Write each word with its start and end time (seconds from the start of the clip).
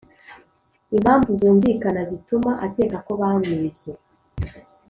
impamvu 0.95 1.29
zumvikana 1.39 2.01
zituma 2.09 2.51
akeka 2.65 2.97
ko 3.05 3.11
bamwibye 3.19 3.91